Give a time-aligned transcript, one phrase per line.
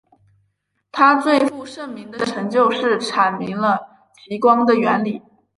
[0.91, 5.21] 他最负盛名的成就是阐明了极光的原理。